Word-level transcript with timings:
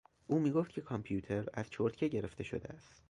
او 0.27 0.39
میگفت 0.39 0.71
که 0.71 0.81
کامپیوتر 0.81 1.45
از 1.53 1.69
چرتکه 1.69 2.07
گرفته 2.07 2.43
شده 2.43 2.69
است. 2.69 2.93